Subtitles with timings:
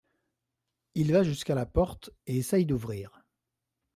[0.95, 3.21] Il va jusqu’à la porte et essaie d’ouvrir.